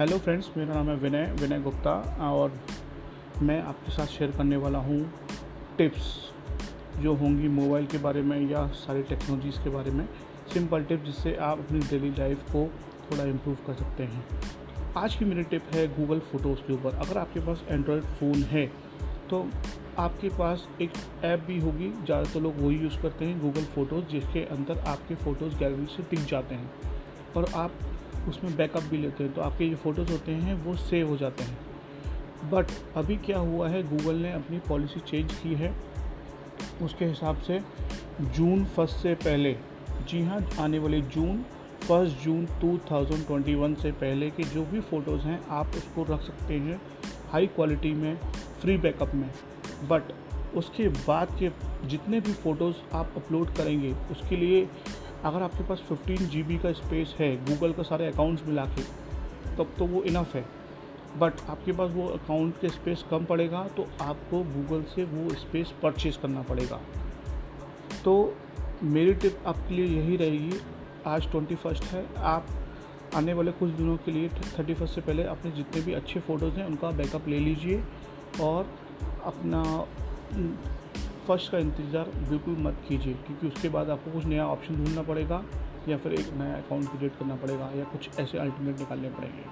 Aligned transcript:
Hello 0.00 0.18
friends 0.18 0.46
मेरा 0.56 0.74
नाम 0.74 0.88
है 0.88 0.94
विनय 0.96 1.24
विनय 1.40 1.58
गुप्ता, 1.60 1.90
और 2.22 2.52
मैं 3.42 3.60
आपके 3.62 3.92
साथ 3.92 4.06
शेयर 4.08 4.30
करने 4.36 4.56
वाला 4.56 4.78
हूँ 4.78 5.00
टिप्स 5.78 6.06
जो 7.00 7.14
होंगी 7.14 7.48
मोबाइल 7.48 7.86
के 7.86 7.98
बारे 7.98 8.22
में 8.22 8.50
या 8.50 8.66
सारी 8.76 9.02
टेक्नोलॉजीज़ 9.02 9.58
के 9.64 9.70
बारे 9.70 9.90
में। 9.90 10.04
सिंपल 10.52 10.84
टिप्स 10.84 11.04
जिससे 11.06 11.34
आप 11.38 11.58
अपनी 11.58 11.80
डेली 11.80 12.10
लाइफ 12.18 12.44
को 12.52 12.64
थोड़ा 13.10 13.24
इम्प्रूव 13.24 13.56
कर 13.66 13.74
सकते 13.74 14.02
हैं। 14.04 14.24
आज 14.98 15.14
की 15.14 15.24
मेरी 15.24 15.42
टिप 15.44 15.74
है 15.74 15.86
गूगल 15.98 16.20
फ़ोटोज़ 16.30 16.66
के 16.66 16.72
ऊपर। 16.72 16.96
अगर 16.98 17.18
आपके 17.18 17.40
पास 17.40 17.64
एंड्रॉयड 17.68 18.04
फ़ोन 18.14 18.42
है 18.52 18.66
तो 19.30 19.46
आपके 19.98 20.28
पास 20.38 20.68
एक 20.82 20.92
ऐप 21.24 21.44
भी 21.46 21.58
होगी, 21.60 21.90
ज़्यादातर 21.90 22.32
तो 22.32 22.40
लोग 22.40 22.60
वही 22.60 22.78
यूज़ 22.78 23.00
करते 23.02 23.24
हैं 23.24 23.40
गूगल 23.40 23.64
फ़ोटोज़ 23.74 24.04
जिसके 24.12 24.44
अंदर 24.48 24.78
आपके 24.88 25.14
फ़ोटोज़ 25.16 25.58
गैलरी 25.58 25.86
से 25.96 26.02
टिक 26.10 26.24
जाते 26.26 26.54
हैं। 26.54 26.70
और 27.36 27.52
आप 27.54 27.72
उसमें 28.28 28.56
बैकअप 28.56 28.82
भी 28.82 28.96
लेते 28.96 29.24
हैं। 29.24 29.34
तो 29.34 29.40
आपके 29.40 29.70
जो 29.70 29.76
फ़ोटोज़ 29.76 30.12
होते 30.12 30.32
हैं, 30.32 30.54
वो 30.54 30.76
सेव 30.76 31.08
हो 31.08 31.16
जाते 31.16 31.42
हैं। 31.44 31.58
बट 32.50 32.66
अभी 32.96 33.16
क्या 33.16 33.38
हुआ 33.38 33.68
है 33.68 33.96
गूगल 33.96 34.14
ने 34.14 34.32
अपनी 34.32 34.58
पॉलिसी 34.58 35.00
चेंज 35.00 35.34
की 35.34 35.54
है। 35.54 35.74
उसके 36.82 37.04
हिसाब 37.04 37.38
से 37.38 37.60
जून 38.20 38.64
फ़र्स्ट 38.64 38.96
से 38.96 39.14
पहले, 39.14 39.56
जी 40.08 40.22
हाँ 40.22 40.48
आने 40.60 40.78
वाले 40.78 41.00
जून, 41.00 41.44
फ़र्स्ट 41.88 42.16
जून 42.16 42.46
2021 42.46 43.74
से 43.74 43.92
पहले 43.92 44.30
के 44.30 44.42
जो 44.42 44.64
भी 44.64 44.80
फ़ोटोज़ 44.80 45.22
हैं, 45.22 45.46
आप 45.48 45.66
उसको 45.66 46.02
रख 46.02 46.22
सकते 46.22 46.54
हैं 46.54 46.82
हाई 47.30 47.46
क्वालिटी 47.46 47.92
में 47.94 48.18
फ्री 48.60 48.76
बैकअप 48.76 49.14
में। 49.14 49.30
बट 49.88 50.02
उसके 50.54 50.88
बाद 50.88 51.28
के 51.38 51.50
जितने 51.88 52.20
भी 52.20 52.32
फ़ोटोज़ 52.32 52.76
आप 52.92 53.12
अपलोड 53.16 53.54
करेंगे, 53.54 53.94
उसके 54.10 54.36
लिए 54.36 54.68
अगर 55.24 55.42
आपके 55.42 55.64
पास 55.64 55.82
15 55.90 56.26
जी 56.26 56.58
का 56.58 56.72
स्पेस 56.72 57.14
है 57.18 57.34
गूगल 57.44 57.72
का 57.72 57.82
सारे 57.82 58.06
अकाउंट्स 58.06 58.46
मिला 58.46 58.64
के, 58.66 58.82
तब 59.56 59.74
तो 59.78 59.86
वो 59.86 60.02
इनफ 60.02 60.34
है। 60.34 60.44
बट 61.18 61.40
आपके 61.48 61.72
पास 61.72 61.90
वो 61.90 62.06
अकाउंट 62.08 62.60
के 62.60 62.68
स्पेस 62.68 63.04
कम 63.10 63.24
पड़ेगा 63.24 63.62
तो 63.76 63.86
आपको 64.00 64.42
गूगल 64.44 64.82
से 64.84 65.04
वो 65.04 65.34
स्पेस 65.34 65.72
परचेज 65.82 66.16
करना 66.16 66.42
पड़ेगा। 66.42 66.80
तो 68.04 68.14
मेरी 68.82 69.14
टिप 69.14 69.42
आपके 69.46 69.74
लिए 69.74 69.86
यही 69.96 70.16
रहेगी, 70.16 70.60
आज 71.06 71.30
ट्वेंटी 71.30 71.54
फ़र्स्ट 71.54 71.84
है, 71.84 72.04
आप 72.16 72.46
आने 73.14 73.32
वाले 73.34 73.52
कुछ 73.52 73.70
दिनों 73.70 73.96
के 73.96 74.12
लिए 74.12 74.28
थर्टी 74.28 74.74
फ़र्स्ट 74.74 74.94
से 74.94 75.00
पहले 75.00 75.22
अपने 75.24 75.50
जितने 75.50 75.80
भी 75.82 75.92
अच्छे 75.92 76.20
फ़ोटोज़ 76.20 76.54
हैं, 76.54 76.66
उनका 76.66 76.90
बैकअप 76.90 77.28
ले 77.28 77.38
लीजिए 77.38 77.82
और 78.40 78.70
अपना 79.24 79.62
फ़र्स्ट 81.30 81.50
का 81.52 81.58
इंतज़ार 81.58 82.08
बिल्कुल 82.28 82.56
मत 82.60 82.76
कीजिए, 82.88 83.14
क्योंकि 83.16 83.46
उसके 83.46 83.68
बाद 83.68 83.90
आपको 83.90 84.10
कुछ 84.10 84.24
नया 84.26 84.46
ऑप्शन 84.48 84.76
ढूंढना 84.76 85.02
पड़ेगा, 85.04 85.42
या 85.88 85.96
फिर 85.96 86.12
एक 86.12 86.32
नया 86.38 86.54
अकाउंट 86.54 86.88
क्रिएट 86.88 87.12
करना 87.18 87.34
पड़ेगा, 87.36 87.70
या 87.76 87.84
कुछ 87.86 88.18
ऐसे 88.20 88.38
अल्टरनेट 88.38 88.78
निकालने 88.80 89.10
पड़ेंगे। 89.10 89.44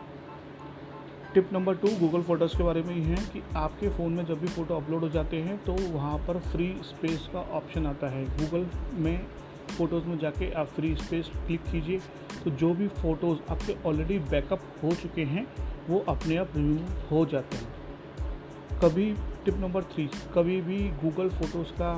Tip 1.35 1.53
number 1.53 1.75
two 1.77 1.89
Google 1.99 2.23
photos 2.23 2.57
के 2.57 2.63
बारे 2.63 2.83
में 2.83 2.95
ये 2.97 3.03
है 3.05 3.25
कि 3.33 3.43
आपके 3.57 3.89
फ़ोन 3.89 4.13
में 4.13 4.25
जब 4.27 4.41
भी 4.41 4.47
फ़ोटो 4.49 4.77
अपलोड 4.77 5.03
हो 5.03 5.09
जाते 5.09 5.41
हैं 5.43 5.57
तो 5.65 5.77
वहाँ 5.93 6.19
पर 6.29 6.39
फ्री 6.47 6.69
स्पेस 6.85 7.29
का 7.33 7.41
ऑप्शन 7.57 7.87
आता 7.87 8.09
है। 8.09 8.25
गूगल 8.37 8.67
में 8.97 9.27
फ़ोटोज़ 9.69 10.05
में 10.05 10.19
जाके 10.19 10.51
आप 10.53 10.67
फ्री 10.77 10.95
स्पेस 10.97 11.31
क्लिक 11.37 11.63
कीजिए 11.63 11.99
तो 12.45 12.51
जो 12.53 12.73
भी 12.75 12.89
फ़ोटोज़ 12.97 13.51
आपके 13.51 13.77
ऑलरेडी 13.89 14.19
बैकअप 14.31 14.63
हो 14.83 14.93
चुके 14.93 15.25
हैं, 15.25 15.47
वो 15.89 16.05
अपने 16.09 16.37
आप 16.37 16.57
रिमूव 16.57 17.09
हो 17.11 17.25
जाते 17.27 17.57
हैं। 17.57 17.77
कभी 18.81 19.15
टिप 19.49 19.61
नंबर 19.61 19.83
थ्री 19.83 20.05
कभी 20.35 20.61
भी 20.61 20.79
गूगल 21.03 21.29
फ़ोटोज़ 21.29 21.69
का 21.73 21.91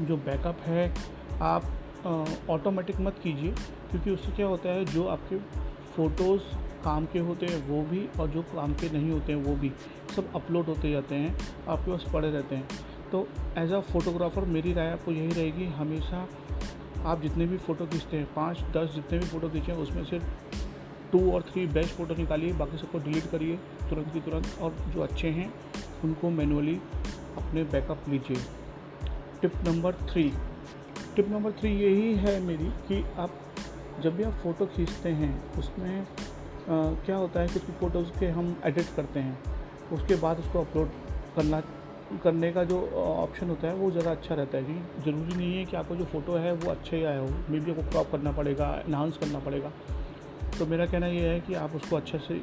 जो 0.00 0.16
बैकअप 0.16 0.60
है, 0.60 0.94
आप 1.42 2.46
ऑटोमेटिक 2.50 3.00
मत 3.00 3.18
कीजिए, 3.22 3.50
क्योंकि 3.90 4.10
उससे 4.10 4.32
क्या 4.32 4.46
होता 4.46 4.68
है, 4.68 4.84
जो 4.84 5.04
आपके 5.06 5.36
फ़ोटोज़ 5.96 6.42
काम 6.84 7.06
के 7.06 7.18
होते 7.18 7.46
हैं, 7.46 7.68
वो 7.68 7.82
भी 7.82 8.06
और 8.20 8.28
जो 8.28 8.42
काम 8.42 8.74
के 8.74 8.90
नहीं 8.90 9.10
होते 9.10 9.32
हैं, 9.32 9.42
वो 9.44 9.56
भी 9.56 9.72
सब 10.16 10.32
अपलोड 10.36 10.66
होते 10.66 10.90
जाते 10.90 11.14
हैं, 11.14 11.36
आपके 11.68 11.90
पास 11.90 12.04
पड़े 12.12 12.30
रहते 12.30 12.54
हैं। 12.54 12.68
तो 13.12 13.26
एज 13.58 13.72
अ 13.72 13.80
फ़ोटोग्राफ़र 13.80 14.44
मेरी 14.44 14.72
राय 14.72 14.90
आपको 14.90 15.12
यही 15.12 15.32
रहेगी, 15.32 15.66
हमेशा 15.74 16.26
आप 17.04 17.22
जितने 17.22 17.46
भी 17.46 17.58
फ़ोटो 17.58 17.86
खींचते 17.86 18.16
हैं, 18.16 18.34
पाँच, 18.34 18.60
दस 18.76 18.94
जितने 18.94 19.18
भी 19.18 19.26
फ़ोटो 19.26 19.48
खींचे, 19.48 19.72
उसमें 19.72 20.04
से 20.04 20.20
टू 21.12 21.30
और 21.32 21.42
थ्री 21.42 21.66
बेस्ट 21.66 21.94
फ़ोटो 21.94 22.14
निकालिए, 22.14 22.52
बाकी 22.52 22.78
सबको 22.78 22.98
डिलीट 22.98 23.30
करिए, 23.30 23.56
तुरंत 23.90 24.12
की 24.12 24.20
तुरंत, 24.20 24.58
और 24.60 24.74
जो 24.94 25.00
अच्छे 25.02 25.28
हैं 25.28 25.52
उनको 26.04 26.30
मैनुअली 26.30 26.74
अपने 27.38 27.64
बैकअप 27.64 28.08
लीजिए। 28.08 28.36
Tip 29.42 29.52
number 29.66 29.94
three. 30.10 30.22
Tip 31.16 31.28
number 31.28 31.52
three 31.52 31.70
यही 31.74 32.14
है 32.16 32.38
मेरी 32.40 32.68
कि 32.88 33.04
आप 33.18 33.38
जब 34.02 34.16
भी 34.16 34.22
आप 34.22 34.32
फ़ोटो 34.42 34.66
खींचते 34.66 35.08
हैं 35.10 35.32
उसमें 35.58 36.00
आ, 36.00 36.04
क्या 37.04 37.16
होता 37.16 37.40
है 37.40 37.48
कुछ 37.48 37.62
फ़ोटोज़ 37.80 38.10
के 38.20 38.26
हम 38.28 38.56
एडिट 38.64 38.86
करते 38.96 39.20
हैं। 39.20 39.38
उसके 39.92 40.16
बाद 40.16 40.38
उसको 40.38 40.60
अपलोड 40.60 40.90
करना 41.36 41.60
करने 42.24 42.50
का 42.52 42.62
जो 42.64 42.78
ऑप्शन 42.96 43.48
होता 43.48 43.68
है 43.68 43.74
वो 43.74 43.90
ज़्यादा 43.90 44.10
अच्छा 44.10 44.34
रहता 44.34 44.58
है 44.58 44.64
कि 44.64 45.02
ज़रूरी 45.04 45.36
नहीं 45.36 45.56
है 45.56 45.64
कि 45.64 45.76
आपको 45.76 45.96
जो 45.96 46.04
फ़ोटो 46.04 46.36
है 46.36 46.52
वो 46.54 46.70
अच्छे 46.70 46.96
ही 46.96 47.04
आया 47.04 47.20
हो। 47.20 47.28
मे 47.50 47.60
बी 47.60 47.70
आपको 47.70 47.82
क्रॉप 47.90 48.10
करना 48.12 48.32
पड़ेगा 48.32 48.68
एनहांस 48.86 49.16
करना 49.16 49.38
पड़ेगा। 49.38 49.72
तो 50.58 50.66
मेरा 50.66 50.86
कहना 50.86 51.06
ये 51.06 51.28
है 51.28 51.40
कि 51.40 51.54
आप 51.54 51.74
उसको 51.76 51.96
अच्छे 51.96 52.18
से 52.18 52.40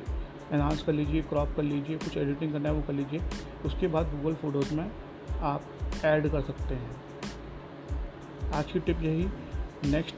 एनहांस 0.51 0.83
कर 0.83 0.93
लीजिए 0.93 1.21
क्रॉप 1.21 1.53
कर 1.55 1.63
लीजिए, 1.63 1.97
कुछ 1.97 2.17
एडिटिंग 2.17 2.53
करना 2.53 2.69
है 2.69 2.75
वो 2.75 2.81
कर 2.81 2.93
लीजिए। 2.93 3.21
उसके 3.65 3.87
बाद 3.87 4.05
गूगल 4.05 4.35
फ़ोटोज़ 4.35 4.73
में 4.73 4.91
आप 5.39 5.63
ऐड 6.05 6.31
कर 6.31 6.41
सकते 6.41 6.75
हैं। 6.75 7.01
आज 8.53 8.71
की 8.71 8.79
टिप 8.79 9.01
यही। 9.01 9.27
नेक्स्ट 9.91 10.15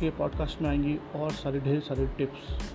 के 0.00 0.10
पॉडकास्ट 0.10 0.62
में 0.62 0.70
आएँगी 0.70 0.98
और 1.16 1.30
सारी 1.30 1.60
ढेर 1.60 1.80
सारी 1.80 2.06
टिप्स 2.06 2.72